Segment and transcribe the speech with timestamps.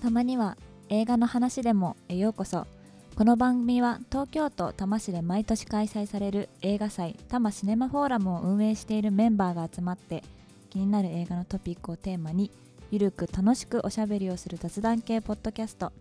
[0.00, 0.56] たまには
[0.88, 2.66] 映画の話でもへようこそ。
[3.14, 10.24] この番組は東京都多摩市で毎年開催される映画祭多摩シネマフォーラムを運営しているメンバーが集まって
[10.70, 12.50] 気になる映画のトピックをテーマに
[12.90, 15.92] ゆるく楽しくおしゃべりをする雑談系ポッドキャスト。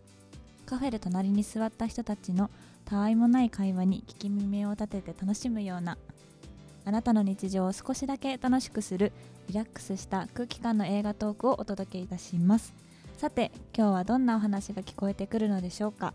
[0.65, 2.49] カフェで隣に座った人たちの
[2.85, 5.97] たわいもない会話に聞き耳を立てて楽しむような
[6.85, 9.11] あなたの日常を少しだけ楽しくする
[9.47, 12.73] リラックスした空気感の映画トークをお届けいたします。
[13.17, 16.13] さて今日はどんなお話が聞こえてくるのでしょうか。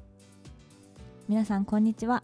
[1.29, 2.23] 皆さんこんにちは。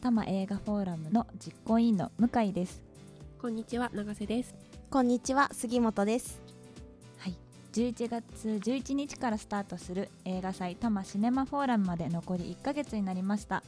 [0.00, 2.82] 多摩映画フォーラムの実行委員の向井です。
[3.40, 4.54] こんにちは永瀬です。
[4.90, 6.40] こんにちは杉本です。
[7.18, 7.36] はい。
[7.72, 13.62] 11月11日からスタートする映画祭多摩シネマフォーラムまで残り1ヶ月になりました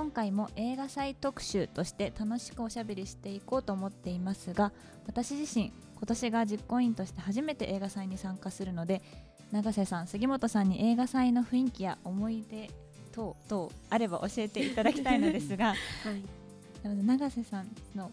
[0.00, 4.72] 今回も映画祭特集として楽しくおしゃべりしていこうと思っていますが
[5.06, 9.02] 私自身今年が実行委員として初めて映画祭に参加するので
[9.52, 12.70] 永瀬さん杉本さんに映画祭の雰囲気や思い出
[13.12, 15.74] 等々あれば教えていただきたいのですが、
[16.86, 18.10] はい、永瀬さんの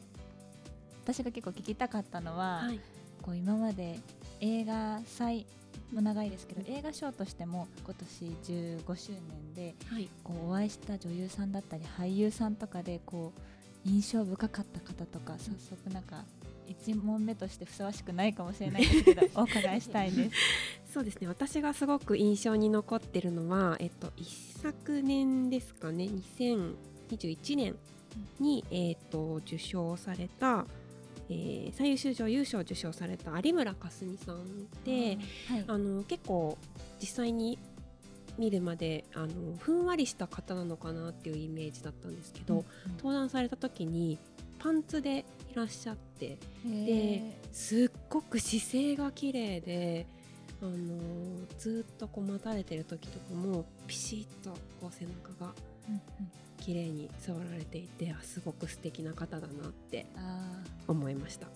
[1.05, 2.81] 私が結構聞きたかったのは、はい、
[3.21, 3.97] こう今まで
[4.41, 5.45] 映画祭
[5.91, 8.25] も長いですけど映画賞としても今年
[8.85, 16.25] 15周年で、はい、こうお会いした女優さんだったり俳優さんとかでこう印象深かった方とか早速なんか
[16.67, 20.35] 1問目としてふさわしくないかもしれないですけど お伺いしたいです。
[20.93, 21.27] そうですね。
[21.27, 24.27] 私がすごく印象に残ってるのは、えっと、一
[24.61, 26.05] 昨年ですかね。
[26.05, 27.75] 2021年
[28.39, 30.65] に、えっと、受賞された
[31.29, 35.17] えー、最優秀女優賞を受賞された有村架純さんで、
[35.49, 36.57] はい、あの結構
[36.99, 37.59] 実際に
[38.37, 42.65] 見るまであのふんわりした方なのかなっていうイメージだったんですけど、うんうん、
[42.97, 44.17] 登壇された時に
[44.59, 50.05] パンツでいらっしゃってですっごく姿勢が綺麗で
[50.61, 50.75] あの
[51.59, 54.36] ずっとこう待たれてる時とかもピシッ
[56.67, 60.05] 綺麗に座られていてあすごく素敵な方だなって
[60.85, 61.47] 思いました。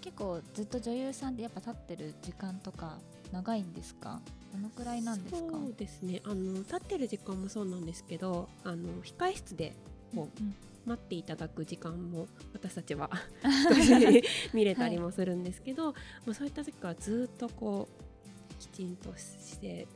[0.00, 2.98] 結構ずっと女優さんでやっぱ立ってる時間とか
[3.30, 4.20] 長いんですか？
[4.52, 5.50] どのくらいなんですか？
[5.52, 6.20] そうですね。
[6.24, 9.72] あの立ってる時間もそうなんですけどあの控室で
[10.12, 10.54] こう、うん
[10.86, 13.10] 待っていただく時間も私たちは
[14.54, 15.94] 見れたりもするんですけど、は
[16.30, 19.86] い、そういった時からずっとこうきちんとして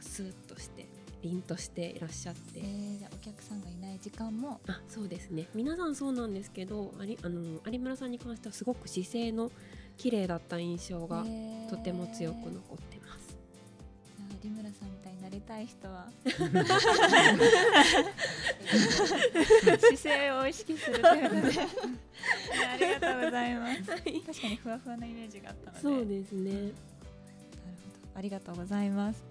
[0.00, 0.86] スーッとして
[1.22, 4.60] 凛としていらっしゃって、えー、じゃお客さんがいない時間も。
[4.66, 5.48] あそうですね。
[5.54, 9.50] 皆さんそうなんですけどありあの有村さんに関してはすごく姿勢の
[9.96, 11.24] 綺麗だった印象が
[11.68, 13.36] とても強く残ってます。
[14.42, 16.08] 有村さんみたいになりたい人は？
[19.78, 21.60] 姿勢を意識するというので。
[22.66, 25.82] ありがとうございます、はい、確かにふわふわなイメージがあったので。
[25.82, 26.52] そうですね。
[26.52, 28.18] なるほど。
[28.18, 29.29] ありがとうございます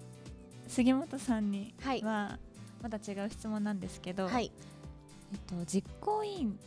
[0.70, 2.38] 杉本さんには
[2.80, 4.52] また違う質問なんですけど、はい、
[5.32, 6.58] えっと、実行委員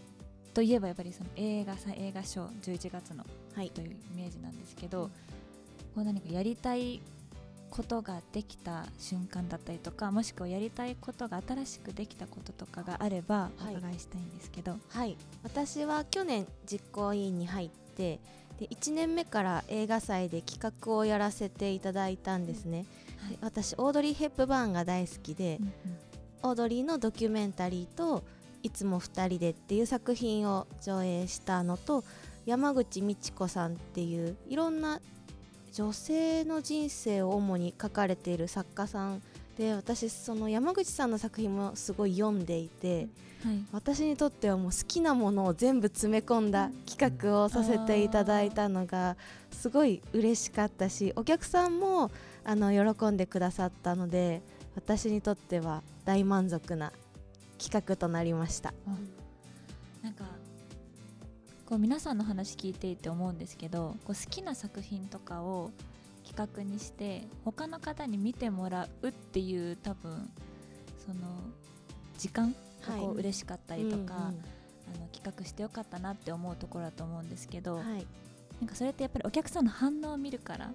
[0.53, 3.25] といえばやっぱりその映画祭映画賞11月の、
[3.55, 5.09] はい、というイメージなんですけど、
[5.95, 7.01] こう何かやりたい
[7.69, 18.19] ことができた瞬間だったりとかもしくはやりたいことが新しくできたこととかがあればお伺いしたいんですけど、はい、はい、私は去年実行委員に入って
[18.59, 25.73] で1年目から映画祭で企画をやらせていただいたんですね、うんはい、私オードリー・ヘップバーンが大好きで、うんうん、
[26.50, 28.23] オードリーのドキュメンタリーと
[28.63, 32.03] 「いつも2人で」っていう作品を上映したのと
[32.45, 35.00] 山口美智子さんっていういろんな
[35.72, 39.22] 女性の人生を主に書かれている作家さん
[39.57, 43.07] で私その山口さんの作品もすごい読んでいて、
[43.44, 49.16] はい、私にとってはもう好きなものを全部詰め込んだ企画をさせていただいたのが
[49.51, 52.12] すごい嬉しかったしお客さんも
[52.45, 54.41] あの喜んでくださったので
[54.75, 56.91] 私にとっては大満足な
[57.57, 58.73] 企画となりました。
[60.01, 60.25] なんか
[61.65, 65.71] こう皆さんの話聞いていて思うんですけどこう好きな作品とかを
[66.25, 70.29] 企画にして他の方に見てもらうっていう多分
[71.06, 71.15] その
[72.18, 72.53] 時間
[72.85, 74.41] がこう嬉しかったりとか、はいうんうん、
[74.95, 78.06] あの企画してよかったなって思うところだと思うんですけど、はい、
[78.59, 80.71] なんかそれってやっぱりお客さんの反応を見るから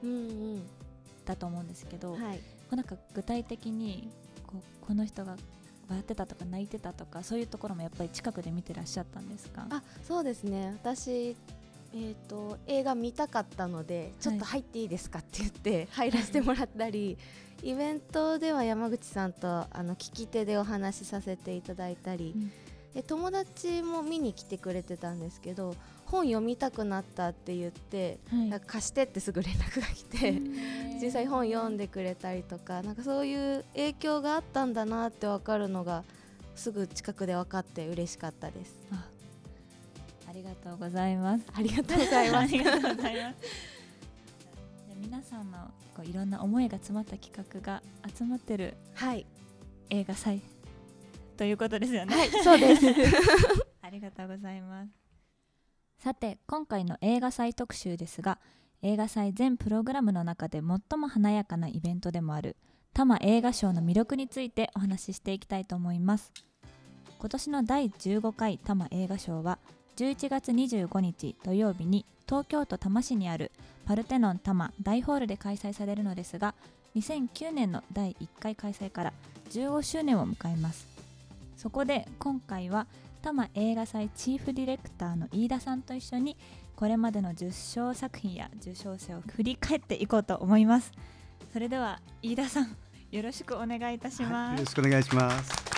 [1.28, 2.40] だと思うんですけど、はい、
[2.74, 4.10] なんか具体的に
[4.46, 5.36] こうこの人が
[5.88, 9.66] 笑ってたとか泣いてたとかそういうところもやっぱり近くで見てらっしゃったんですか？
[9.70, 10.76] あそうですね。
[10.82, 11.36] 私
[11.94, 17.16] えーと、映画見たかったのでちょっと入っていいですかって言って入らせてもらったり、
[17.62, 22.52] はい、イベントでは山口さんとあの聞き手でお話しさせていただいたり、うん、
[22.92, 25.74] で友達も見に来てくれてたんですけど
[26.10, 28.48] 本読みたくなったって言って、はい。
[28.48, 30.40] なんか貸してってすぐ連絡が来て、
[31.00, 36.04] 実際本読んでくれたりとかなんかそういう影響があったんだなって分かるのが
[36.54, 38.74] すぐ近くで分かって嬉しかったです。
[38.90, 39.06] あ
[40.28, 41.44] ありがとうございます。
[41.54, 42.54] ありがとうございます。
[42.54, 43.36] ありがとうございます。
[45.00, 45.58] 皆さんの
[45.94, 47.82] こういろんな思いが詰まった企画が
[48.16, 49.26] 集まってるはい、
[49.90, 50.42] 映画祭
[51.36, 52.14] ということですよね。
[52.14, 52.86] はい、そうです。
[53.82, 55.07] ありがとうございます
[55.98, 58.38] さて今回の映画祭特集ですが
[58.82, 62.54] 映画祭全プログラムの中で最も華やかなイベントでもある
[62.94, 66.32] 多摩映画賞の魅力についてお話ししていきたいと思います。
[67.18, 69.58] 今年の第15回多摩映画賞は
[69.96, 73.50] 11月25日土曜日に東京都多摩市にある
[73.84, 76.54] パルテノン多摩大ホールで開催されるのですが
[76.94, 79.12] 2009年の第1回開催から
[79.50, 80.86] 15周年を迎えます。
[81.56, 82.86] そこで今回は
[83.20, 86.36] 多摩映画祭チーフディレクターの飯田さんと一緒に
[86.76, 90.92] これまでの受賞作品や受賞者を振り返っていこうと思います。
[91.52, 92.76] それでは飯田さん
[93.10, 95.68] よろしくお願いいたしはい、ますよろしくお願いします。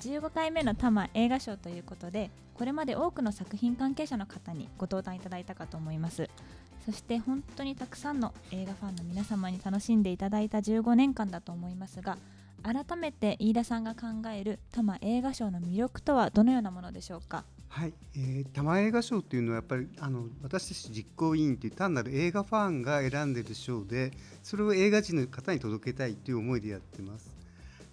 [0.00, 6.28] 15回目の多摩映画賞ということでこれまで多くの作品関係者の方にご登壇いただいたかと思います。
[6.84, 12.18] そして本当にたくさんの映画ファンの皆様に楽しんでいただいた15年間だと思いますが
[12.62, 17.44] 改めて飯田さんが考える多摩映画賞の魅力とはどのようなものでしょうか？
[17.68, 24.12] はい、えー、多摩映画賞というのはやっぱりあの私たち実行委員という単なる映画ファンが選んでいる賞で
[24.42, 27.34] それを映画人の方に届けたいという思いでやってます。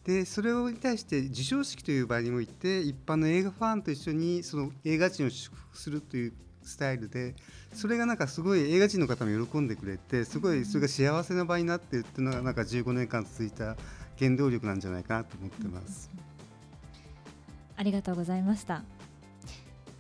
[0.04, 6.34] でそれに対して授賞式という場において一般の映画ファンと一緒にその映画人を祝福するという
[6.64, 7.36] スタイルで
[7.74, 13.76] それがなんかすごい映画人の方も喜んでくれてすごいそれが幸せな場になってるっていうのがなんか15年間続いた
[14.20, 16.10] 原動力なんじゃないかなと思ってます。
[17.78, 18.84] ありがとうございました。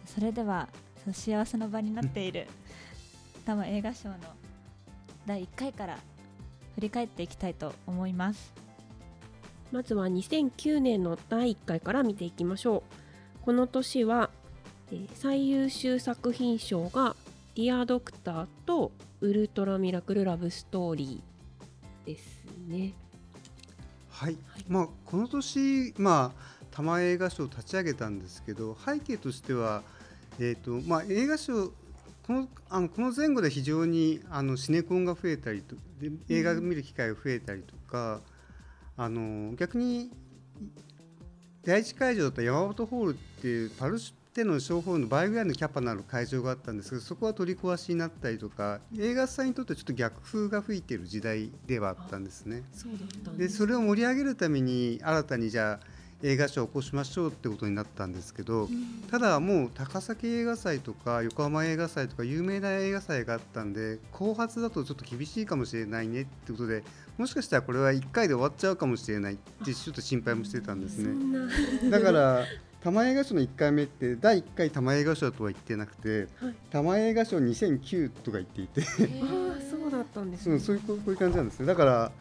[0.06, 0.68] それでは
[1.14, 2.48] 幸せの場になっている
[3.46, 4.18] 多摩映画賞の
[5.26, 5.98] 第1回から
[6.76, 8.54] 振り返っていきたいと思います。
[9.72, 12.84] まずは2009年の第1回から見ていきましょ
[13.42, 13.46] う。
[13.46, 14.30] この年は、
[14.92, 17.16] えー最優秀作品賞が
[17.56, 18.92] 「ディア・ドクター」と
[19.22, 22.94] 「ウルトラ・ミラクル・ラブ・ストーリー」ですね
[24.20, 24.66] はい、はい。
[24.68, 29.82] まあ、この年、まあ、多摩映画賞を立ち上げたんですけど背景としては、
[30.40, 31.70] えーとまあ、映画賞
[32.28, 38.22] このあのこの前後で非常にあのシネコンが増えたりとで映画を見る機会が増えたりとか、
[38.98, 40.12] あの逆に
[41.66, 44.06] 第一会場だった山本ホールっていうパルテ
[44.44, 52.64] ノン小ホールの倍ぐらいのキャパのある会場があったんですけどそこは取り壊しになったりとか映画祭にとってちょっと逆風が吹いている時代ではあったんですね。
[52.74, 58.68] そうだったんでそれを盛り上げるために新たにじゃあ映画賞を起こしましょうってことになったんですけど、
[59.10, 66.84] ただもう高崎映画祭とか横浜映画祭とか有名な映画祭があったんで後発だとちょっと厳しいかもしれないねってことで
[67.18, 71.90] もしかしたらこれは1回で終わっちゃうかもしれないってちょっと心配もしてたんですそね。
[71.90, 72.44] だから
[72.82, 76.56] 多摩映画賞の1回目って第1回多摩映画賞とは言ってなくてはい。
[76.72, 78.82] 多摩映画賞2009とか言っていて。
[78.82, 80.60] ああそうだったんですね。
[80.60, 82.12] そうそういうこういう感じなんですねだから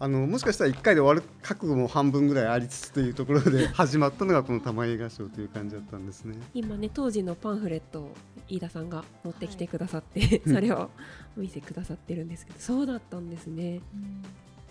[0.00, 6.36] あのもしかしたら1回で終わる覚悟も半分ぐらいありつつというところで 始まったのがこの多摩映画賞という感じだったんですね。
[6.52, 8.14] 今ね当時のパンフレットを
[8.48, 10.90] 飯田さんが持ってきてくださって、それを
[11.36, 13.80] お見せくださってるんですけどそうだったんですね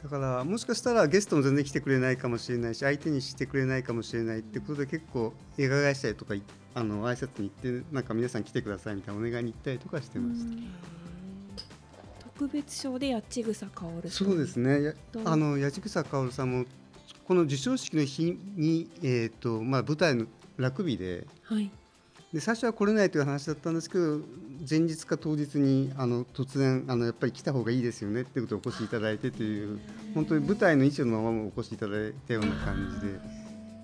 [0.03, 6.43] だからもしかしたらゲストも全然来てくれないかもしれないし相手にしてくれないかもしれないってことで結構映画会社とかい
[6.75, 11.63] あの挨拶に行ってなんか皆さん来てくださいみたいなお願いに行ったりとかしてました。
[12.37, 14.11] 特別賞で八千草薫さん。
[14.11, 14.95] そうですね。
[15.23, 16.65] あの八千草薫さんも
[17.25, 20.25] この授賞式の日に、えーとまあ、舞台の
[20.57, 21.71] ラグビーではい
[22.33, 24.19] で最初は来れないという話だったんですけど
[24.67, 29.79] 前日か当日にあの突然あのやっぱり来た方がいいですよねってことでお越しいただいてという
[30.15, 33.19] 本当に舞台の衣装のままお越しいただいたような感じで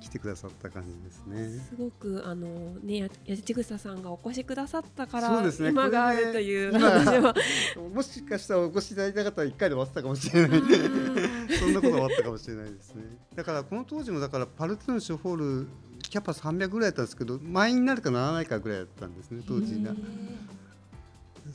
[0.01, 1.59] 来てくださった感じですね。
[1.69, 2.47] すごくあの
[2.81, 7.35] ねや八千草さんがお越しくださったからそうですね今があるという今話は
[7.93, 10.61] もしかしたらお越しいただいた方は1回で終わってたかもしれない
[11.59, 13.03] そんなことはあったかもしれないですね。
[13.35, 15.67] だからこの当時もだからパルテノンショホール
[16.09, 19.93] キャパ300ぐらいだったんですけど満員になるかならないかぐらいだったんですね当時が。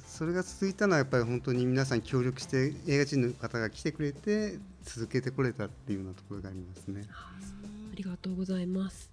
[0.06, 7.04] それが続いたのはやっぱり本当に皆さん協力して映画人の方が来てくれて続けてこれたっていうようなところがありますね。
[7.11, 9.08] ありがとうございます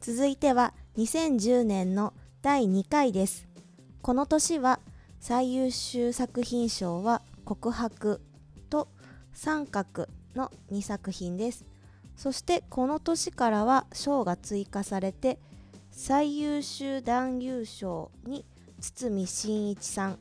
[0.00, 3.46] 続いては2010年の第2回です
[4.02, 4.80] この年は
[5.20, 8.20] 最優秀作品賞は告白
[8.68, 8.88] と
[9.32, 11.64] 三角の2作品です
[12.18, 15.38] そしてこの年からは賞が追加されて
[15.92, 18.44] 最優秀男優賞に
[18.80, 20.18] 堤真一さん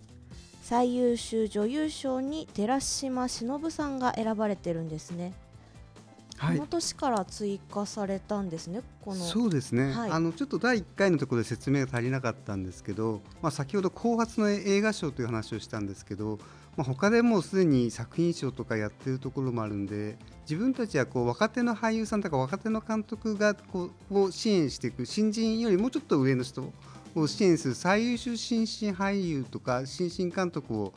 [0.62, 5.34] 最優秀女優賞に寺島しのぶさんが選ばれてるんですね、
[6.38, 6.58] はい。
[6.58, 9.26] この年から追加されたんですねこの。
[9.26, 10.12] そうですね、はい。
[10.12, 16.38] あのちょっと第1回のところで説明が足りなかったんですけど、まあ、先ほど後発の映画賞という話をしたんですけど、
[16.78, 26.72] まあ、他でもうすでに作品賞とかやってるところもあるんで自分たちはこう若手の俳優さんとか若手の監督がこうを支援していく新人よりもうちょっと上の人
[27.16, 30.94] を支援する最優秀新進俳優とか新進監督を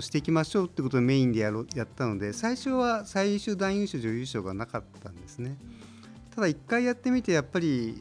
[0.00, 5.56] していきましょうってことをメインでやろやったので最初は最優秀男優賞女優賞がなかったんですね。
[6.34, 7.94] ただ1回やってみてやっぱり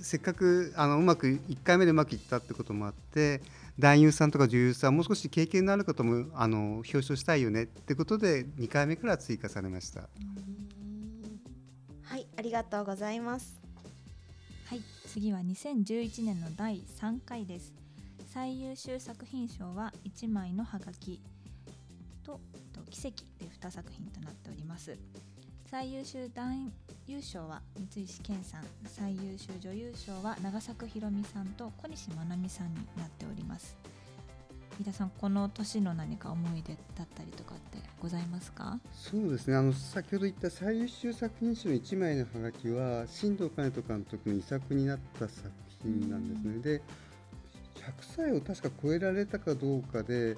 [0.00, 3.40] せっかくあのうまく1回目でうまくいったってこともあって
[3.80, 10.02] 男優さんとか女優さんもう少し経験のある方もあの表彰したいよねってことで2回目から追加されました。
[12.02, 13.58] はいありがとうございます。
[14.66, 17.72] はい次は2011年の第3回です。
[18.34, 21.18] 最優秀作品賞は1枚のハガキ。
[22.22, 24.94] とえっと奇跡で2作品となっております。
[25.70, 26.70] 最優秀男
[27.10, 33.76] 優賞は三石健さん最優秀女優賞は長作ひろみさんと小西真奈美さんになっております
[34.80, 38.78] 飯田さんこの年の何か思い出だったりとかってございますか？
[38.92, 45.50] そうですねあの先ほど言った最優秀作品賞の1枚のハガキは新藤兼人監督の遺作になった作
[45.82, 46.62] 品なんですね。
[46.62, 46.82] で
[47.74, 50.36] 100歳を確か超えられたかどうかで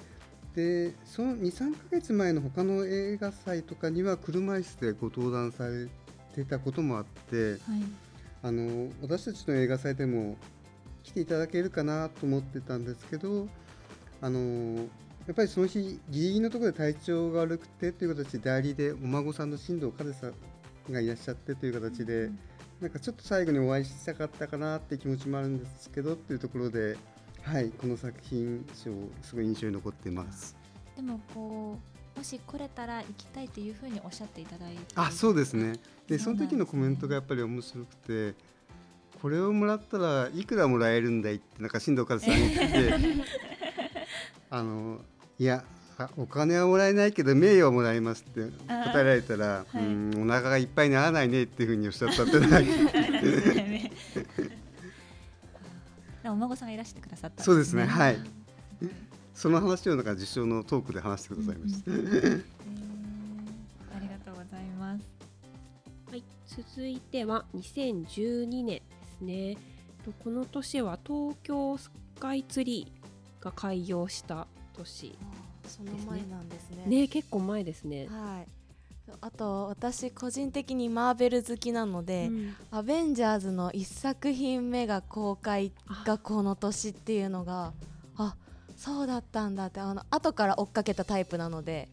[0.54, 5.88] でその23ヶ月前の他の映画祭とかには車椅子でご登壇され
[6.34, 7.58] てたこともあってはい
[8.44, 10.36] あの私たちの映画祭でも
[11.04, 13.46] 来ていただけるかなと思ってたんですけど
[14.20, 14.88] あの
[15.26, 22.28] やっぱりその日ギリギリのところで体調が悪くてという形で代理でお孫さんの新藤和さんがいらっしゃってという形で、
[22.80, 26.96] なんかちょっと最後にお会いしたかったかなって気持ちもあるんですけどっていうところで、
[27.42, 28.90] はい、この作品賞
[29.22, 30.56] すごい印象に残っています。
[30.96, 31.91] でもこう
[32.22, 35.72] もし来れたら行きたいというふうにおっしゃっていただいてあそうですね。
[36.06, 38.36] でねそうの時のコメントがやっぱり面白くて
[39.20, 42.94] これをもらったらいくらもらえるんだいってなんか新藤和さんに言ってて
[44.50, 45.00] あの
[45.36, 45.64] いや
[45.98, 52.60] あお金はもらえないけど名誉はもらえますって答えられたら、あーうんお腹がいっぱいにならないねっていうふうにおっしゃったっていうのが
[56.22, 58.41] でも お孫さんがいらしてくださったんそうですねはい
[59.42, 61.90] その話をなんか受賞のトークで話してくださいました。
[61.90, 62.44] うんうんうんえー
[63.96, 65.04] ありがとうございます。
[66.12, 68.82] はい、続いては2012年で
[69.18, 69.56] すね。
[70.04, 75.18] とこの年は東京スカイツリーが開業した年。
[75.66, 78.06] その前なんですねね、結構前ですね。
[78.06, 78.50] はい
[79.20, 85.72] あと私個人的にマーベル好きなので、うんアベンジャーズの1作品目が公開
[86.06, 87.72] がこの年っていうのがあ
[88.84, 91.88] そうだったんだってあの後から追っかけたタイプなので。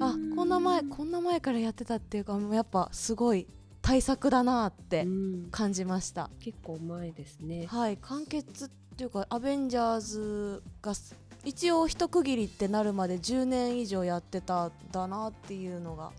[0.00, 3.46] あこんな前こんな前からやってたっていうかもうやっぱすごい
[3.80, 5.48] 対策だなってうん。
[5.50, 7.66] 感じました、結構前ですね。
[7.66, 16.10] はい完結っていうかアベンジャーズがす一応一区切りってなるまで10年以上やってたんだなっていうのが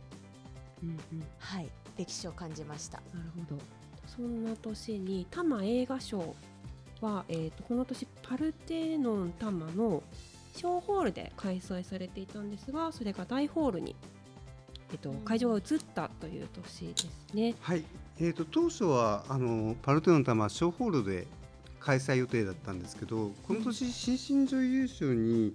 [0.81, 0.97] うんうん。
[1.37, 2.97] はい歴史を感じました。
[3.13, 3.61] なるほど。
[4.07, 6.35] そんな年に多摩映画賞
[7.01, 10.03] は、えー、とこの年パルテノン多摩の
[10.55, 13.95] 小ホールで開催されていたんですがそれが大ホールに、
[14.91, 15.17] えー、とうん。
[15.19, 17.55] 会場が移ったという年ですね。
[17.61, 17.83] はい、
[18.19, 21.27] えー、と当初はあのパルテノンタマ小ホールで
[21.79, 25.53] 開催予定だったんですけどこの年新進女優賞に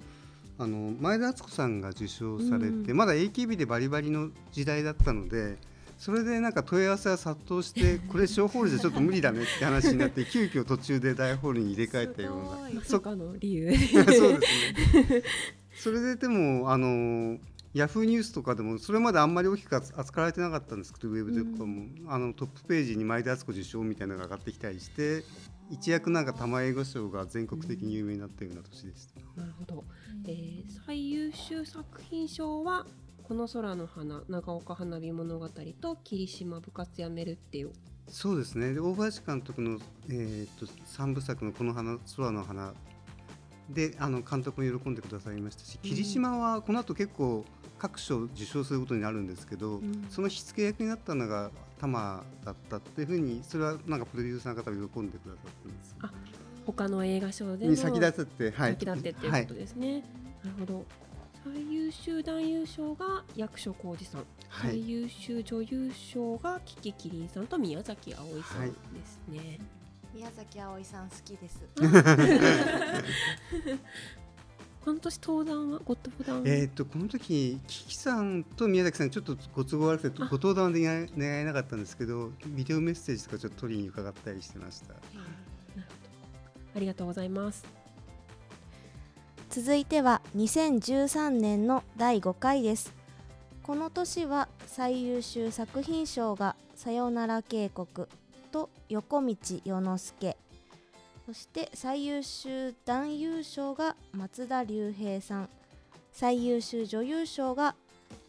[0.59, 2.97] あの前田敦子さんが受賞されて、うん。
[2.97, 5.57] まだ AKB でバリバリの時代だったので
[6.01, 13.71] それでなんか問い合わせが殺到して これ小ホールじゃちょっと無理だねって話になって急遽途中で大ホールに入れ替えたようなすごいまさかの理由。
[13.77, 15.23] そうですね。
[15.77, 17.39] それででもあの
[17.75, 25.23] ヤフーニュースとかでもそれまであんまり大きく扱われてなかったんですけどウェブでとかも、あのトップページに前田敦子受賞みたいなのが上がってきたりして
[25.71, 29.21] 一躍なんか玉英語賞が全国的に有名になったような年でした。
[29.39, 29.85] なるほど、
[30.27, 32.87] えー最優秀作品賞は
[33.31, 35.49] 「この空の花」「長岡花火物語」
[35.81, 37.71] と「霧島部活やめる」っていう。
[38.09, 38.75] そうですね。
[38.75, 42.75] で大林監督のえーっと三部作のこの花空の花
[43.69, 45.89] であの監督も喜んでくださいましたし、うん。
[45.89, 47.45] 霧島はこの後結構
[47.79, 50.07] 各賞受賞することになるんですけど、うん。
[50.11, 55.97] その火付け役になったのが玉だったっていうふうにそれはなんかプロデューサーの方が喜んでくださってます。
[56.01, 56.13] あ
[56.67, 58.73] 他の映画賞でのに先立ってはい。
[58.73, 60.01] 先立ってっていうことですね、
[60.43, 60.85] なるほど
[61.43, 64.71] 最優秀男優賞が役所広司さん、はい。
[64.73, 68.75] 最優秀女優賞がキキキリンさんと宮崎あおいさんで
[69.07, 69.59] すね。
[70.15, 71.65] 宮崎あおいさん好きです。
[74.85, 76.43] この年登壇はご登壇？
[76.43, 81.07] はえー、とこの時キキさんと宮崎さんちょっとご都合悪くてあご登壇はで願
[81.41, 84.95] えなかったんですけどビデオメッセージとかちょっと取りに伺ったりしてました。
[84.95, 85.85] なるほど。
[86.77, 87.80] ありがとうございます。
[89.51, 92.95] 続いては2013年の第5回です。
[93.65, 97.89] この年は最優秀作品賞が「さよなら渓谷」
[98.53, 100.37] と「横道世之助」
[101.27, 105.49] そして最優秀男優賞が松田龍平さん。
[106.13, 107.75] 最優秀女優賞が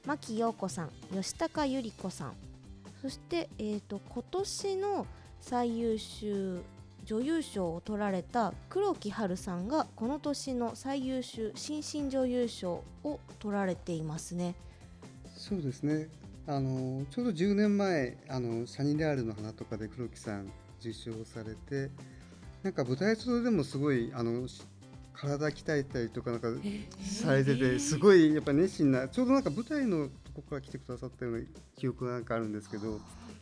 [0.07, 0.89] 牧陽子さん。
[1.13, 2.33] 吉高由里子さん。
[2.99, 5.05] そして、えー、と今年の
[5.39, 6.63] 最優秀
[7.05, 14.55] 女優賞を取られた黒木華さんがこの年の最優秀新進女優賞を取られていますね。
[15.35, 16.07] そうですね
[16.47, 21.91] あのちょうど10年前あのシャニレアールの花とかで黒木さん受賞されて
[22.63, 24.63] なんか舞台上でもすごいあのし
[25.13, 26.47] 体鍛えたりとかなんか
[27.03, 32.99] されててすごいやっぱ熱心なちょうどなんか舞台のとこから来てくださったような記憶がなんかあるんですけど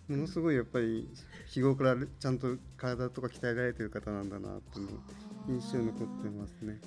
[0.10, 1.08] ものすごいやっぱり
[1.48, 4.92] 日頃からちゃんと体とか鍛えられてる方なんだなっていうの
[5.48, 6.80] 印象に残ってますね。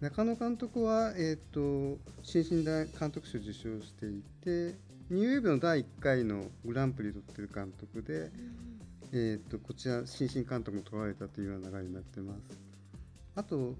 [0.00, 4.76] 中野監督は、えー、と新進大監督賞を受賞していて
[5.10, 8.30] ニューウェーブの第1回のグランプリを取ってる監督で、
[9.12, 12.72] えー、とこちら新進監督も取られたというような流れになってます。
[13.36, 13.74] あと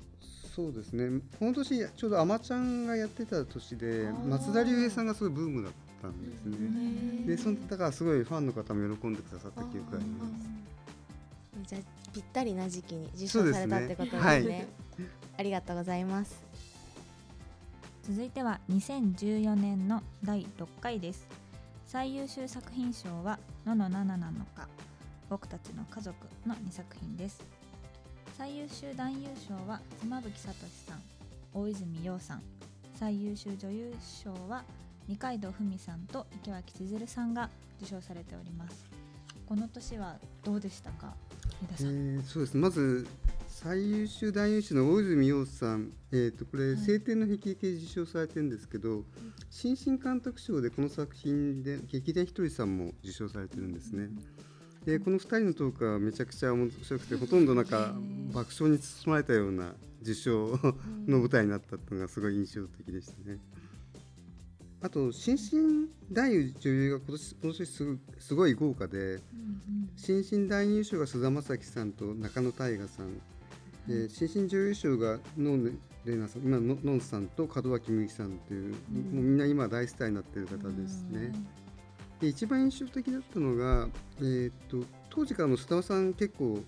[0.54, 5.72] そうですねこの年ちょうど「あまちゃん」がやってた年で松田龍平さんがすごいブームだっ
[6.02, 7.26] たんですね。
[7.26, 11.68] でそのだからすごいファンの方も喜んでくださった記憶があります。
[11.68, 11.82] じゃあ
[12.12, 14.68] ぴったりな時期に受賞されたってことですはね。
[15.38, 16.52] ありがとうございます。
[18.02, 21.28] 続いては2014年の第6回です
[21.86, 24.66] 最優秀作品賞は「ののなななのか
[25.30, 27.40] 僕たちの家族」の2作品です
[28.36, 30.52] 最優秀男優賞は妻夫木聡
[30.84, 31.02] さん
[31.54, 32.42] 大泉洋さん
[32.96, 34.64] 最優秀女優賞は
[35.08, 38.84] 二階堂ふみさんと池脇千鶴さんが受賞されております。
[39.46, 41.14] この年はどうでしたか？
[41.62, 42.54] 飯田えさん、ーそうです。
[42.54, 43.06] ねまず
[43.48, 49.04] 最優秀男優賞の大泉洋さん、えー、とこれ「青天の霹靂」で受賞されてるんですけど、
[49.50, 54.08] 新進監督賞でこの作品で劇団ひとりさんも受賞されてるんですね。
[54.86, 57.94] でこの2人のトークはめちゃくちゃ面白くてほとんどなんか
[58.32, 60.58] 爆笑に包まれたような受賞
[61.06, 63.38] の舞台になったっていうのがすごい印象的でしたね。
[64.82, 69.20] あと新進男優女優が今年今年すごすごい豪華で
[69.96, 73.14] 新進男優賞が菅田将暉さんと中野大河さん、
[73.86, 75.70] で新進女優賞が野根
[76.04, 81.32] 玲奈さん今ののんさんと門脇麦さんという、もうみんな今大スターになってる方ですね。
[82.20, 86.58] で一番印象的だったのが、えー、と当時からの菅田さん結構、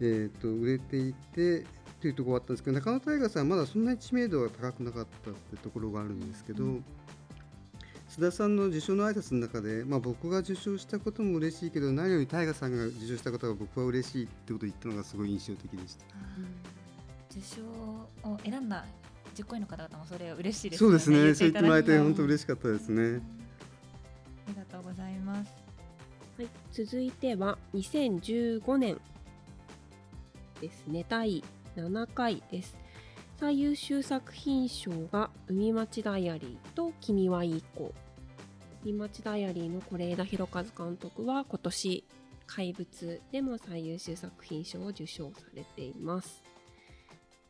[0.00, 1.66] えー、と売れていて
[2.00, 6.64] というところがあったんですけど中野大河さんはまだそんなに知名度が高くなかったってところがあるんですけど、
[8.14, 16.04] 須田さんの受賞の挨拶の中で、まあ、僕が受賞したことも嬉しいけど何より大河さんが受賞したことが僕は嬉しいってことを言ったのがすごい印象的でした。
[17.30, 17.62] 受賞
[18.28, 18.84] を選んだ
[19.34, 21.34] 10個位の方々もそれ嬉しいですそうですね。
[21.34, 23.22] そう言ってもらえて本当嬉しかったですね。
[24.46, 25.50] ありがとうございます。
[26.36, 29.00] はい、続いては2015年
[30.60, 31.06] ですね。
[31.08, 31.42] 第
[31.76, 32.81] 7回です
[33.42, 37.92] 最優秀作品賞が「海町ダイアリー」と「君はいい子」
[38.84, 42.04] 海町ダイアリーの是枝裕和監督は今年
[42.46, 46.44] 「怪物」でも最優秀作品賞を受賞されています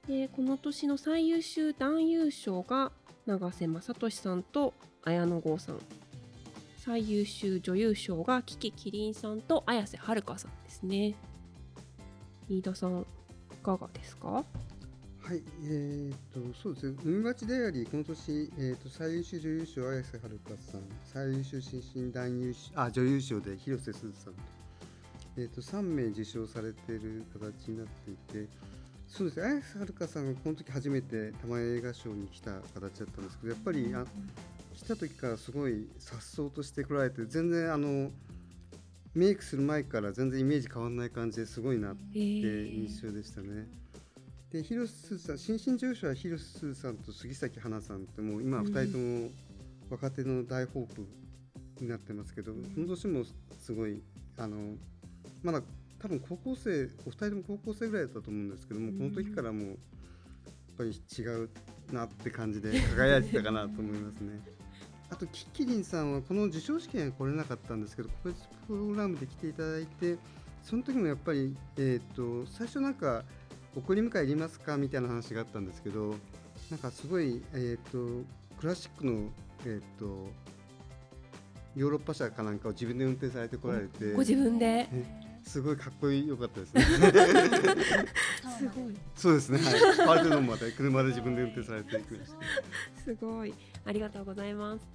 [0.08, 2.90] でこの年の最優秀男優賞が
[3.26, 4.72] 永瀬正敏さんと
[5.04, 5.80] 綾野剛さん
[6.78, 11.14] 最優秀女優賞がキキキリンさんと綾瀬はるかさんですね。
[12.48, 13.04] 飯田さんい
[13.62, 14.42] かがですか？
[15.22, 24.40] はい、えー、とそうですね、海町ダイアリー、この年、えー、と最優秀女優賞、綾瀬はるかさん、最優秀新進男優賞あ女優賞で広瀬すずさんと,、
[25.36, 28.48] えー、と3名受賞されている形になっていて、
[29.06, 34.04] そうですね、綾瀬はるかさんがこの時初めて玉映画賞に来た形だったんですけど、やっぱりあ
[34.74, 38.10] 来た時からすごい颯爽としてこられて、全然あの
[39.14, 43.81] メイクする前から全然イメージ変わらない感じですごいなって印象でしたね。
[44.52, 49.30] で広瀬さん新進女優賞は広瀬さんと杉咲花さんってもう今2人とも
[49.90, 51.06] 若手の大ホープ
[51.80, 53.24] になってますけど、この年も
[53.58, 54.02] すごい
[54.36, 54.74] あの
[55.42, 55.62] まだ
[55.98, 59.76] 多分高校生お二人とも高校生ぐらいだったと思うんですけども、この時からもうやっ
[60.76, 61.50] ぱり違う
[61.90, 64.38] なって感じで 輝いてたかなと思いますね。
[65.08, 70.18] あとキッキリンさんはこの授賞式には来れなかったんですけど個別プログラムで来ていただいて
[70.62, 73.24] その時もやっぱり、えーと、最初なんか
[73.76, 76.14] 送り迎えいりますかみたいな話があったんですけど
[76.70, 78.24] なんかすごい、えーと、
[78.60, 79.28] クラシックの、
[79.64, 80.28] えーと、
[81.76, 84.88] ヨーロッパ車かなんかを自分で運転されてこられてご自分で、
[85.44, 86.82] すごいかっこよかったですね。
[88.58, 88.94] すごい。
[89.16, 89.58] そうですね。
[89.58, 89.96] はい。
[90.06, 92.18] パーテノンまで車で自分で運転されていく
[93.04, 93.52] すごい。
[93.84, 94.86] ありがとうございます。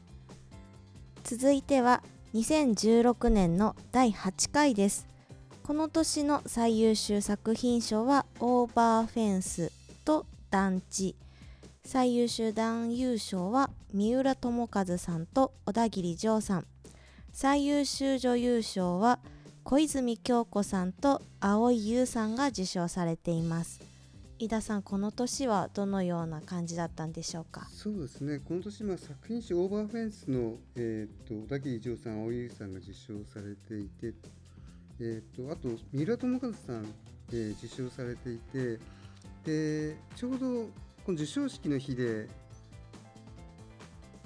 [1.24, 2.02] 続いては
[2.34, 5.08] 2016年の第8回です
[5.68, 9.74] この年の最優秀作品賞はオーバーフェンス
[10.06, 11.14] と団地。
[11.84, 16.66] 最優秀男優賞は三浦友和さんと小田切丈さん
[17.34, 19.20] 最優秀女優賞は
[19.66, 23.82] 小泉京子さんと蒼井優さんが受賞されています。
[24.40, 27.68] 井田さんこの年はどのような感じだったんでしょうか？
[27.74, 28.40] そうですね。
[28.40, 34.14] この年まあ作品賞オーバーフェンスの、えーと、小田切丈さん青井優さんが受賞されていて、
[35.00, 36.86] えーと、あと三浦友和さん、
[37.32, 38.80] えー、受賞されていて
[39.44, 40.38] でちょうど
[41.06, 42.28] この授賞式の日で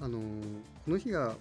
[0.00, 0.22] あのー、
[0.84, 1.34] この日が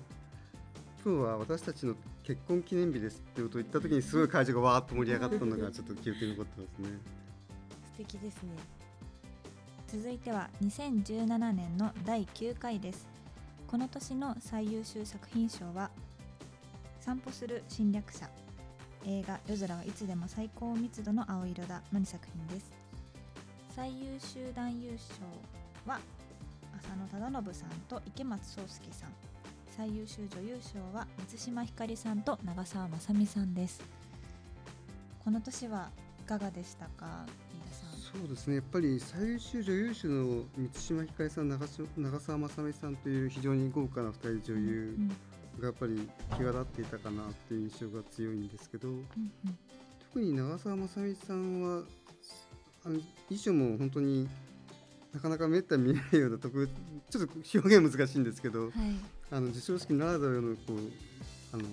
[1.03, 6.99] 今日は私たちの結婚記念日ですってことを言った時にすごい会場がわーっと盛り上がったのがちょっと記憶に残ってますね。
[7.97, 8.49] 敵ですね。
[9.87, 13.07] 続いては2017年の第9回です。
[13.67, 15.89] この年の最優秀作品賞は
[16.99, 18.29] 散歩する侵略者
[19.05, 21.81] 映画夜空はいつでも最高密度の青色だ。
[21.91, 22.71] の2作品です？
[23.75, 25.99] 最優秀男優賞は
[26.77, 29.09] 浅野忠信さんと池松壮亮さん。
[29.75, 33.81] 最優秀女優賞は満島ひかりさんと長澤まさみさんです。
[35.23, 37.25] この年はいかがでしたか
[38.13, 38.55] そうですね。
[38.55, 41.65] やっぱり最優秀女優賞の満島ひかりさん長
[41.97, 44.97] 長澤まさみさんという非常に豪華な2人女優
[45.61, 49.05] がやっぱり際立っていたかなっていう印象が強いんですけど、うんうん、
[49.99, 51.83] 特に長澤まさみさんは
[52.83, 54.27] あの衣装も本当に
[55.13, 56.71] なかなかめったに見ないような特別
[57.09, 58.71] ちょっと表現難しいんですけど、はい、
[59.29, 60.77] あの授賞式ならではのこう
[61.53, 61.63] あの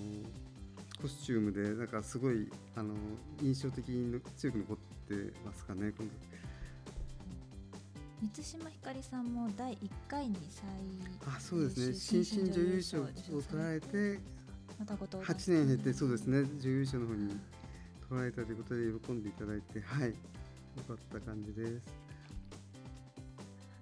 [1.01, 2.95] コスチュームでなんかすごいあの
[3.41, 4.77] 印象的に強く残っ
[5.09, 5.93] てますかね
[8.21, 9.79] 満島ひかりさんも第1
[10.09, 10.65] 回に最
[11.35, 11.95] あそうですね。
[11.95, 14.21] 新進女優賞を捉えて
[14.79, 16.45] また8年経ってそうですね。
[16.61, 17.37] 女優賞の方に
[18.11, 20.09] 捉えたということで喜んでいただいてはい。
[20.09, 20.15] よ
[20.87, 21.83] かった感じです。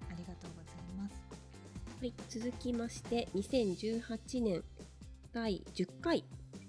[0.09, 1.15] ありがとうございます。
[1.99, 2.13] はい。
[2.29, 4.63] 続きまして2018年
[5.33, 6.23] 第10回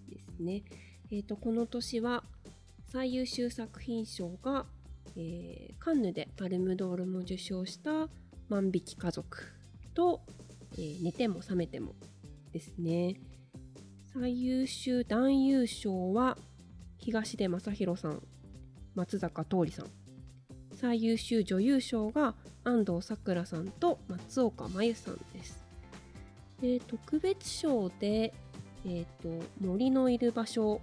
[0.09, 0.63] ですね。
[1.11, 2.23] えーと、この年は
[2.93, 4.67] 最優秀作品賞が、
[5.19, 8.09] えー、カンヌでパルムドールも受賞した
[8.49, 9.53] 「万引き家族」
[9.93, 10.23] と、
[10.75, 11.95] えー、寝ても覚めても」
[12.53, 13.21] ですね。
[14.13, 16.39] 最優秀男優賞は
[16.97, 18.23] 東出昌大さん
[18.95, 19.87] 松坂桃李さん
[20.75, 25.63] 最優秀女優賞が安藤サクラさんと松岡真優さんです。
[26.61, 28.33] で特別賞で
[28.85, 30.81] えーと、森のいる場所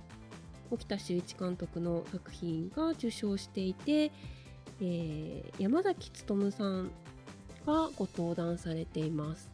[0.71, 4.11] 沖田修一監督の作品が受賞していて、
[4.81, 6.91] えー、山崎努さん
[7.65, 9.49] がご登壇されています。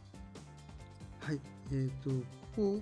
[1.20, 2.10] はい、えーと、
[2.56, 2.80] ここ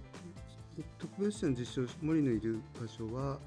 [0.98, 3.38] 特別賞の受賞森のいる場所は、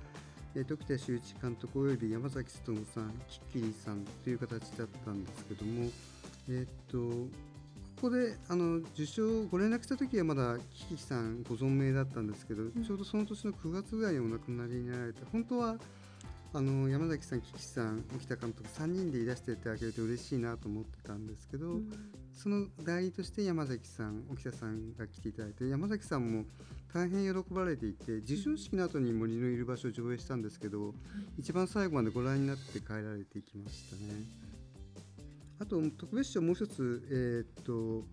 [0.56, 5.90] えー、沖田修一監督および山崎努さん、キッキリさんという形だったんですけども、
[6.50, 7.53] えーと
[8.04, 15.78] こであの受賞ご連絡した時はまだキキさんご存命だったんですけど、うん、ちょうどその年の9月ぐらいにお亡くなりになられて本当は
[16.56, 21.90] あの山崎さん、キキさん、沖田監督3人でいらしていただけると嬉しいなと思ってたんですけど、うん、
[22.36, 26.44] その代理として山崎さん、沖田さんが来ていただいて山崎さんも
[26.94, 30.94] 大変喜ばれていて授賞式の後に森のいる場所を上映したんですけど、うん、
[31.40, 34.43] 一番最後までご覧になって帰られていきましたね。
[35.60, 38.06] あと特別賞もう一つ、えー、っと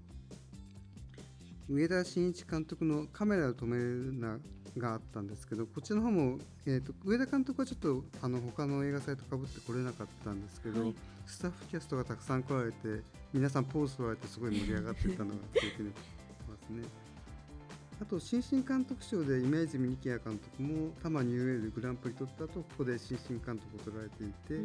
[1.69, 4.39] 上田慎一監督の「カメラを止めるな」
[4.77, 10.95] があったんですけどこちらの方も、えーと、上田監督はちょっとあの他の映画祭とかぶってこれなかったんですけど、はい、
[11.27, 16.83] スタッフキャストがたくさん来られて皆さんポーズ取られてすごい盛り上がっていたのが記憶にますね。
[18.01, 24.65] あと新進監督賞で今泉力也監督も多摩ニューウェールグランプリ取った後ここで新進監督を取られていて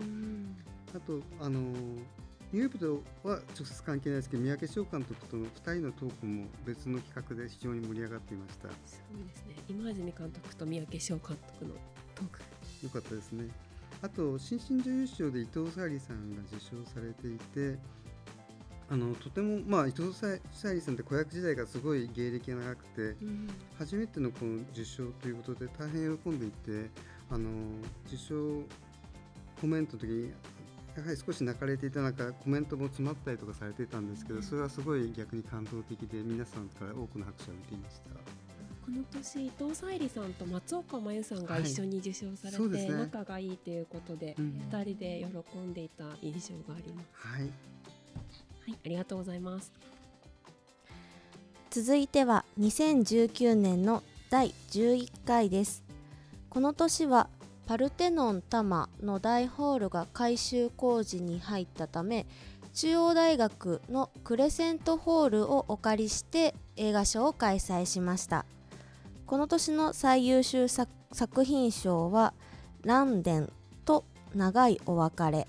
[0.95, 1.73] あとあの
[2.53, 8.69] ニューヨークとは直接関係ないですけど三宅翔監督との2人のトークも別の企画で非常に盛り上がっていました。
[8.69, 9.55] そうですね。
[9.67, 11.75] 今泉監督と三宅翔監督の
[12.15, 12.39] トーク。
[12.83, 13.49] よかったですね。
[14.01, 17.77] あと新進女優賞で伊藤沙莉さんが受賞されていて
[18.89, 20.37] あのとてもまあ伊藤沙
[20.73, 26.89] 莉さんって子役時代がすごい芸歴が長くて、うん、初めてのこの受賞ということで大変喜んでいて
[27.31, 27.49] あの
[28.07, 28.61] 受賞
[29.59, 30.31] コメントの時に
[30.95, 38.45] やはり少し泣かれていた中コメントも詰まったりとかされていたんですけどそれはすごい逆に感動的で皆さんから多くの拍手を浴びていました。
[38.85, 47.07] この年伊藤沙莉さんと松岡真優さんが一緒に受賞されて、はいね、仲がいいということで、うん、2人で喜んでいた印象があります。
[47.13, 49.71] はい、はい、ありがとうございます。
[51.71, 55.83] 続いては2019年の第11回です。
[56.49, 57.27] この年は
[57.67, 62.27] パルテノン多摩の大ホールが改修工事に入ったため
[62.73, 68.45] 中央大学のクレセントホールをお借りして映画賞を開催しました。
[69.25, 72.33] この年の最優秀作品賞は
[72.83, 73.51] 「ランデン」
[73.85, 74.03] と
[74.35, 75.47] 「長いお別れ」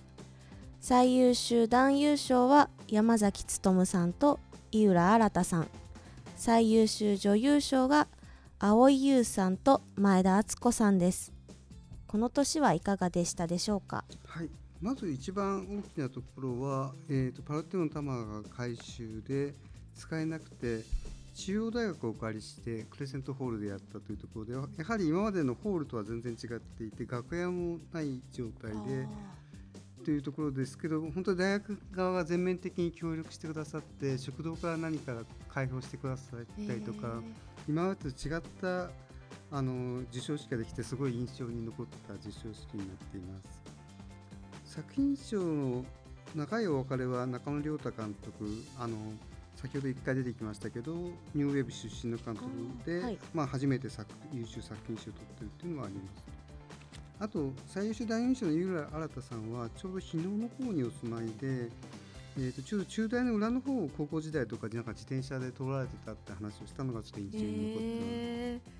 [0.81, 4.39] 最優秀男優賞は山崎努さんと
[4.71, 5.69] 井浦新さん。
[6.37, 8.09] 最優秀女優賞が
[8.59, 11.36] 蒼井優さんと前田敦子さんです。
[12.17, 14.07] この年はいかがでしたでしょうか？
[14.27, 14.49] はい。
[14.81, 19.53] まず一番大きなところは、えーと、パラテオンタマが改修で
[19.95, 20.81] 使えなくて
[21.35, 29.07] 中央大学をお借りしてクレセントホールでやったというところでやはり今までのホールとは全然違っていて楽屋もない状態で
[30.03, 37.21] というところですけど本当に大学側が全面的に協力してくださって食堂から何から開放してくださったりとか、
[37.69, 38.89] 今までと違った
[39.51, 43.77] あの授賞式ができてすごい印象に残った授賞式になっています。
[44.65, 45.85] 作品賞の
[46.35, 48.45] 長いお別れは中野亮太監督
[48.79, 48.97] あの
[49.55, 50.93] 先ほど1回出てきましたけど
[51.35, 52.49] ニューウェーブ出身の監督
[52.85, 56.25] で、はい、まあ、初めて作優秀作品賞を取ってるっていうのはあります。
[57.19, 61.71] あと最優秀男優賞の井浦新さんはちょうど日野の方にお住まいで
[62.39, 68.07] えーと、ちょうど中大の裏の方を高校時代とかなんか自転車で通られてたって話をしたのがちょっと印象に残ってます。
[68.11, 68.76] えー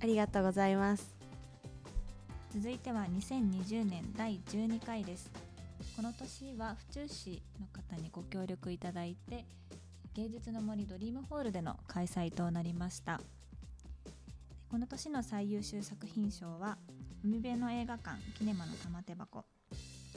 [0.00, 1.14] ありがとうございます。
[2.54, 5.30] 続いては2020年第12回です。
[5.96, 9.44] この年は府中市の方にご協力いただいて
[10.14, 13.20] 芸術の森ドリームホールでの開催となりました。
[14.70, 16.76] この年の最優秀作品賞は
[17.24, 19.44] 海辺の映画館キネマの玉手箱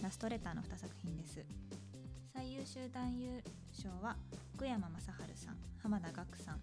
[0.02, 1.46] ラストレターの2作品です。
[2.34, 4.18] 最優秀男優賞は
[4.56, 6.62] 福山雅治さん浜田岳さん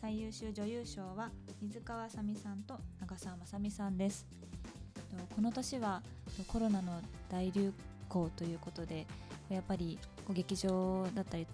[0.00, 4.26] 最優秀女優賞は水川あさみさんと長澤まさみさんです。
[5.36, 6.02] この年は
[6.46, 7.72] コロナの大流
[8.08, 9.06] 行ということで
[9.50, 9.98] やっぱり
[10.30, 11.46] 劇場だったり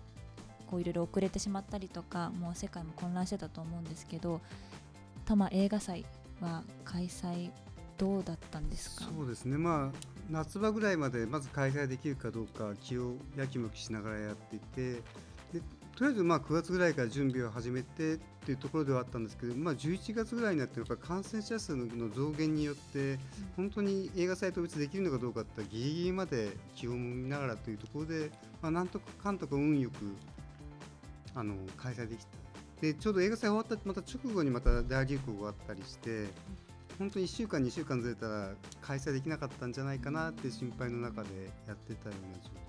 [0.66, 4.40] こういろいろ遅れてしまったりとかもう世界も混乱してたと思うんですけど
[5.24, 6.04] 多摩映画祭
[6.40, 7.50] は開催
[7.98, 9.06] どうだったんですか？
[9.16, 9.58] そうですね。
[9.58, 9.98] まあ
[10.30, 15.02] 夏場ぐらいまでまず開催できるかどうか気をやきもきしながらやっていて
[15.96, 23.18] とりあえずまあ9月ぐらいから準備を始めてっていうところではあったんですけど、まあ、11月ぐらいになってやっぱ感染者数の増減によって
[23.56, 28.30] 本当に映画祭と別できるのかどうかってギリギリまで気を見ながらというところで、
[28.60, 29.96] まあ、なんとかかんとか運よく
[31.34, 32.32] あの開催できた
[32.82, 36.26] でちょうど映画祭終わったまた直後にまた大流行があったりして
[36.98, 38.50] 本当に1週間2週間ずれたら
[38.82, 41.28] 開催できなかったんじゃないかなって心配の中で
[41.66, 42.65] やってたような状態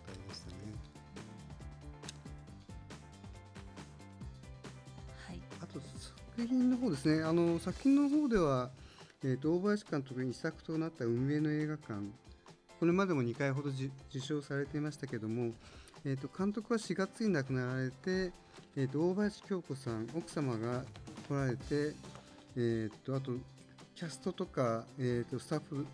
[6.37, 8.69] 作品の方ですねあの作品の方では、
[9.23, 11.95] えーと、大林監督に作となった運営の映画館
[12.79, 15.51] これまでも2回ほど受賞されていましたけども、
[16.05, 18.31] えーと、監督は4月に亡くなられて、
[18.75, 20.83] えーと、大林京子さん奥様が
[21.27, 21.95] 来られて、
[22.55, 23.31] えー、とあと
[23.95, 25.87] キャストとか、えー、とスタッフ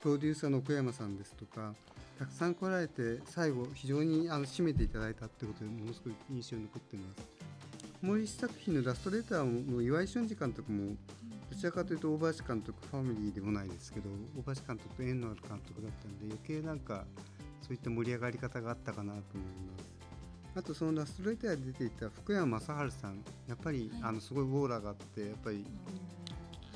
[0.00, 1.74] プロデューサーの奥山さんですとか
[2.18, 7.35] たくさん来られて最後非常にあの締めていただいたってことでものすごい印象に残っています。
[8.06, 10.94] 森作品のラストレターの岩井俊二監督も
[11.50, 17.04] どちらかというと大林監督ファミリーでもないですけど大林監督と縁のある監督だったんで余計なんか
[17.62, 19.96] そういった盛り上がり方があったかなと思います。
[20.54, 25.66] あとそのラストレターで出ていた福山雅治さんやっぱり、あのすごいオーラがあってやっぱり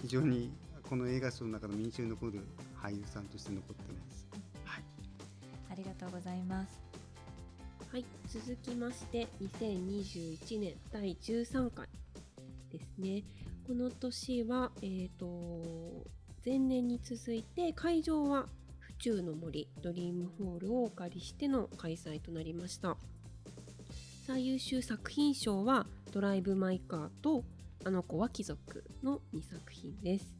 [0.03, 2.41] 非常にこの映画賞の中の印象に残る
[2.83, 4.27] 俳優さんとして残ってます、
[4.65, 4.83] はい、
[5.71, 6.90] ありがとうございます
[7.93, 11.89] はい、続きまして2021年第13回
[12.71, 13.25] ですね。
[13.67, 16.07] この年は、えーと、
[16.47, 18.47] 前年に続いて会場は
[18.79, 22.97] 府中の森ドリームホールをお借りしての開催となりました
[24.25, 27.45] 最優秀作品賞は「ドライブ・マイ・カー」と
[27.85, 30.33] 「あの子は貴族」の2作品です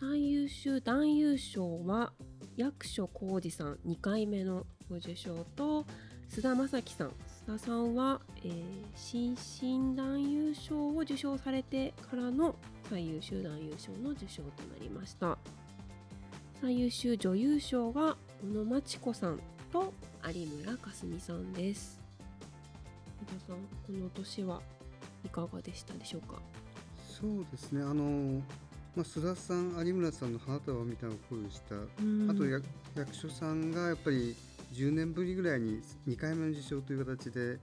[0.00, 2.12] 最優秀男優賞は
[2.56, 5.86] 役所広司さん2回目のご受賞と
[6.34, 7.08] 須田正樹さん。
[7.08, 7.12] 須
[7.52, 8.54] 田さんは、えー、
[8.96, 12.56] 新進男優賞を受賞されてからの
[12.88, 15.36] 最優秀男優賞の受賞となりました。
[16.62, 19.40] 最優秀女優賞が小野真知子さん
[19.70, 19.92] と
[20.34, 22.00] 有村架純さんです。
[23.30, 24.62] 皆さんこの年は
[25.26, 26.40] いかがでしたでしょうか？
[27.20, 27.82] そうですね。
[27.82, 28.40] あの
[28.96, 34.34] まあ、須田さん、有村さんの花束を見たの声でした、あと役所さんがやっぱり
[34.72, 37.58] 10年ぶりぐらいに2回目の受賞という形で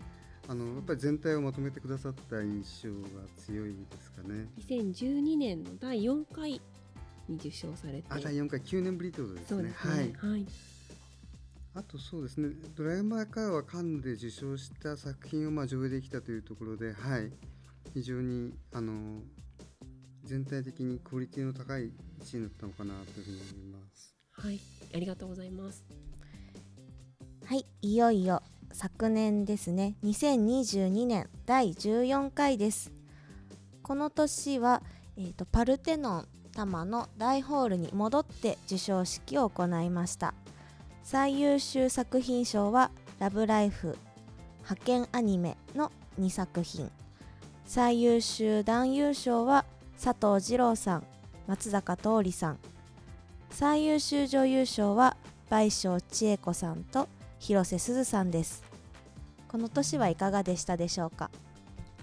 [0.48, 4.48] あのやっぱり全体をまとめてくださった印象が強いですかね。
[4.60, 6.62] 2012年の第4回
[7.28, 8.06] に受賞されて。
[8.10, 10.46] あ第4回9年ぶりということですね、ね、はい、はい。
[11.76, 17.32] あとそうですね「ドラえもんからはカンヌで受賞した作品をまあ上映できたというところで、はい、
[17.94, 19.22] 非常にあの
[20.24, 21.92] 全体的にクオリティの高い
[22.22, 24.16] 1位だったのかなというふうに思います。
[24.32, 24.60] はい、
[24.96, 25.84] ありがとうございます。
[27.50, 32.92] はい、いよいよ昨年ですね、2022年第14回です。
[33.82, 34.84] この年は、
[35.18, 40.36] えーと、パルテノン多摩の大ホールに戻って授賞式を行いました。
[41.02, 43.98] 最優秀作品賞は「ラブライフ
[44.58, 46.92] 派遣アニメ」の2作品
[47.66, 49.66] 最優秀男優賞は
[50.00, 51.04] 佐藤二郎さん
[51.48, 52.60] 松坂桃李さん
[53.50, 55.18] 最優秀女優賞は
[55.50, 57.08] 倍賞千恵子さんと
[57.40, 58.64] 広瀬すずさんです。
[59.48, 61.32] この年はいかがでしたでしょうか？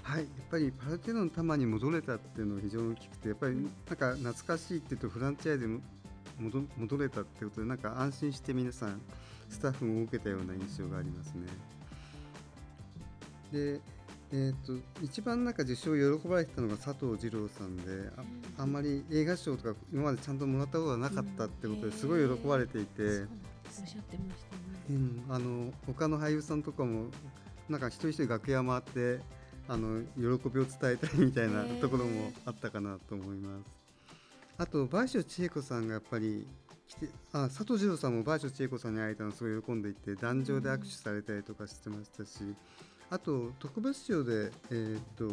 [0.03, 5.81] はい、やっぱりパルテノン玉に戻れたっていうのは非常に大きくてやっぱりなんか懐かしいっていうとフランチャイズ
[6.39, 9.01] 戻戻れたってことでなんか安心して皆さん
[9.51, 11.47] スタッフも受けたような印象がありますね。
[13.53, 13.81] で、
[14.33, 14.73] えーと、
[15.03, 23.29] 一番なんか受賞を喜ばれてたのが佐藤二郎さんでああんまり映画賞とか今までちゃんともらったことがなかったってことですごい喜ばれていて、うん、
[24.89, 27.07] うん、あの他の俳優さんとかも
[27.69, 29.21] なんか一人一人楽屋回って
[29.69, 33.65] あの喜びを伝えたいみたいなところもあったかなと思います。
[34.59, 36.47] あと倍賞千恵子さんがやっぱり
[36.89, 42.55] 来てあ佐藤二郎さんも倍賞千恵子さんに会えたのすごい喜んでいて壇上で握手されたりとかしてましたし、
[43.11, 45.31] あと特別賞で、えー、っと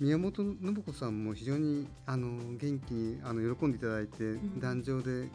[0.00, 5.28] 宮本信子さんも非常にあの元気にあの喜んでいただいて、壇上で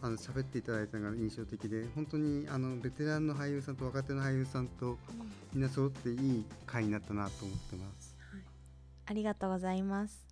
[0.00, 4.96] あの喋っていただいたのが印象的で本当にあのベテランの俳優さんと若手の俳優さんと
[5.52, 8.16] みんな揃っていい会になったなと思ってます。
[8.32, 8.42] はい、
[9.06, 10.28] ありがとうございます。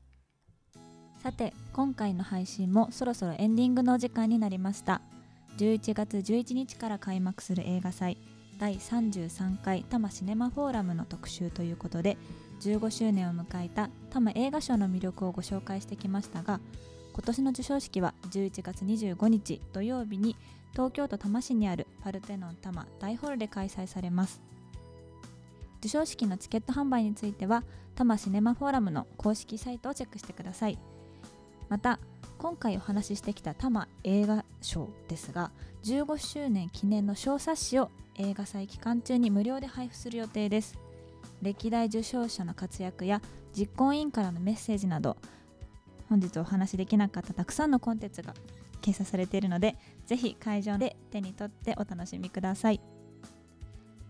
[1.27, 5.01] さて今回の配信もそろそろエンディングのお時間になりました
[5.59, 8.17] 11月11日から開幕する映画祭
[8.59, 12.17] 第33回多摩シネマフォーラムの特集ということで
[12.61, 16.61] 15周年を迎えた多摩映画賞の魅力をご紹介してきましたが
[17.17, 20.37] 今年の授賞式は11月25日土曜日に
[20.73, 24.43] 東京都多摩市にあるパルテノン多摩大ホールで開催されます。
[25.81, 27.63] 授賞式のチケット販売については
[27.95, 30.79] 多摩シネマフォーラムの公式サイトをチェックしてください。
[31.71, 31.99] また
[32.37, 35.53] 今回お話ししてきた多摩映画賞ですが
[35.85, 40.79] 15周年記念の小冊子を映画祭期間中に無料で配布する予定です。
[41.41, 43.23] 歴代受賞者の活躍や
[43.57, 45.17] 実行委員からのメッセージなど
[46.09, 48.35] 本日お話しできなかったたくさんのコンテンツが
[48.83, 52.81] 掲載されているのでぜひ会場で手に取ってお楽しみください。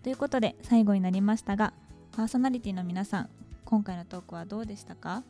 [0.02, 1.72] ということで最後になりましたが
[2.12, 3.28] パーソナリティの皆さん
[3.64, 5.24] 今回のトークはどうでしたか？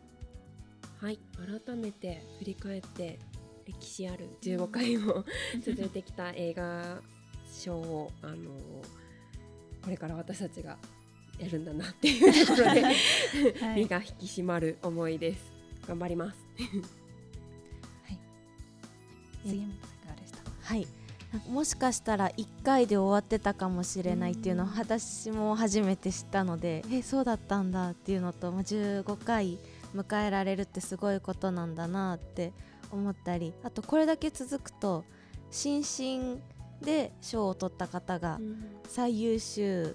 [1.00, 1.18] はい
[1.64, 3.18] 改めて振り返って
[3.66, 5.24] 歴史ある15回も
[5.64, 7.00] 続いてきた映画
[7.52, 8.34] 賞をあの
[9.82, 10.76] これから私たちが
[11.38, 12.94] やるんだなっていうところで はい、
[13.76, 15.55] 身が引き締まる思いです
[15.86, 16.38] 頑張ります。
[18.04, 18.18] はい。
[19.46, 19.68] 杉本
[20.06, 20.40] さんでした？
[20.62, 20.86] はい。
[21.50, 29.58] もしかしたら1回で終わってたかもしれないっていうのを私も初めて知ったのでえそうだったんだっていうのと15回
[29.94, 32.52] 迎えられるってすごいことなんだなって
[32.90, 35.04] 思ったりあとこれだけ続くと
[35.50, 36.40] 新進
[36.80, 38.40] で賞を取った方が
[38.88, 39.94] 最優秀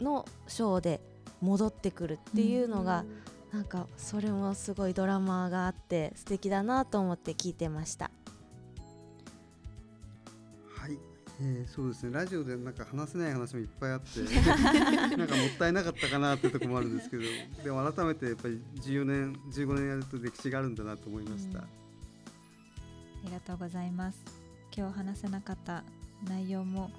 [0.00, 1.00] の賞で
[1.40, 3.04] 戻ってくるっていうのが、
[3.52, 8.10] なんかそれもすごいドラマがあって素敵だなと思って聞いてました。
[11.40, 12.12] えー、そうですね。
[12.12, 14.20] ラジオでなんか話せない話もいっぱいあって
[15.16, 17.22] なんかもったいなかったかなっていうところもあるんですけど
[17.62, 21.68] でも改めてやっぱり14年15年やると歴史があるんだなと思いました、うん、あ
[23.24, 24.18] りがとうございます。
[24.76, 25.84] 今日話せなかった
[26.28, 26.90] 内容も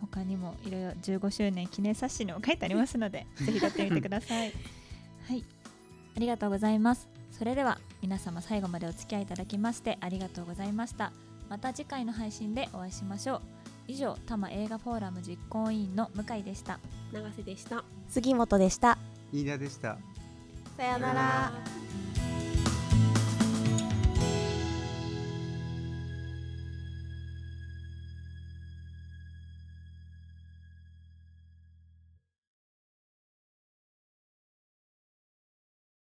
[0.00, 4.52] 他にもいろいろ15周年記念冊子にも書いてありますので ぜひ撮ってみてください
[5.28, 5.44] はい。
[6.16, 7.08] ありがとうございます。
[7.32, 11.12] それでは皆様最後までお付き合いいただきましてありがとうございました。
[11.48, 13.40] また次回の配信でお会いしましょう。
[13.88, 16.78] 以上多摩映画フォーラム実行委員の向井でした。
[17.12, 17.84] 永瀬でした。
[18.08, 18.98] 杉本でした。
[19.32, 19.98] 飯田でした。
[20.76, 21.52] さようなら